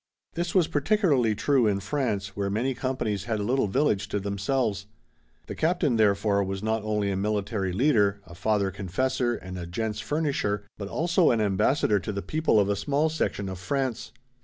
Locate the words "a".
3.39-3.43, 7.11-7.15, 8.25-8.33, 9.59-9.67, 12.67-12.75